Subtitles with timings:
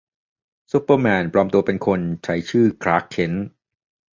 [0.71, 3.47] ซูเปอร์แมน ปลอมตัวเป็นคน ใช้ชื่อคลาร์ก เคนต์